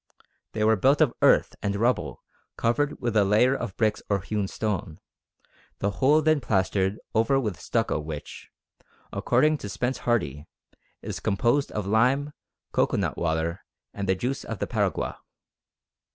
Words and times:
They 0.53 0.63
were 0.63 0.77
built 0.77 0.99
of 0.99 1.13
earth 1.21 1.55
and 1.61 1.75
rubble 1.75 2.23
covered 2.57 2.99
with 2.99 3.15
a 3.15 3.23
layer 3.23 3.53
of 3.53 3.77
bricks 3.77 4.01
or 4.09 4.21
hewn 4.21 4.47
stone, 4.47 4.99
the 5.77 5.91
whole 5.91 6.23
then 6.23 6.41
plastered 6.41 6.99
over 7.13 7.39
with 7.39 7.59
stucco 7.61 7.99
which, 7.99 8.49
according 9.13 9.59
to 9.59 9.69
Spence 9.69 9.99
Hardy, 9.99 10.47
is 11.03 11.19
composed 11.19 11.71
of 11.73 11.85
lime, 11.85 12.33
cocoanut 12.71 13.15
water, 13.15 13.63
and 13.93 14.09
the 14.09 14.15
juice 14.15 14.43
of 14.43 14.57
the 14.57 14.65
paragua. 14.65 15.19